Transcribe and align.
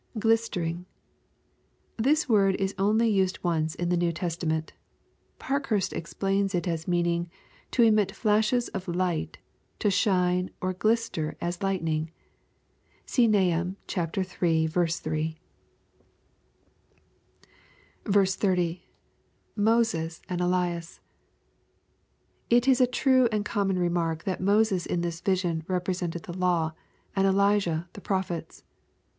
[Gligtering.] 0.17 0.85
This 1.95 2.27
word 2.27 2.55
is 2.55 2.73
only 2.79 3.07
used 3.07 3.37
once 3.43 3.75
in 3.75 3.89
the 3.89 3.97
New 3.97 4.11
Testa 4.11 4.47
ment 4.47 4.73
Parkhurst 5.37 5.93
explains 5.93 6.55
it 6.55 6.67
as 6.67 6.87
meaning, 6.87 7.29
"to 7.69 7.83
emit 7.83 8.11
flashes 8.11 8.67
of 8.69 8.87
light^ 8.87 9.35
to 9.77 9.91
shine 9.91 10.49
or 10.59 10.73
glister 10.73 11.37
as 11.39 11.61
lightning." 11.61 12.09
See 13.05 13.27
Nahum 13.27 13.77
iiL 13.87 14.25
3. 14.25 14.65
30.— 14.65 15.37
[Moses 19.55 20.21
and 20.27 20.41
EUas.] 20.41 20.99
It 22.49 22.67
is 22.67 22.81
a 22.81 22.87
true 22.87 23.29
and 23.31 23.45
common 23.45 23.77
remark 23.77 24.23
that 24.23 24.41
Moses 24.41 24.87
in 24.87 25.01
this 25.01 25.21
vision 25.21 25.63
represented 25.67 26.23
the 26.23 26.33
law, 26.33 26.71
and 27.15 27.27
Elijah 27.27 27.87
the 27.93 28.01
prophets. 28.01 28.63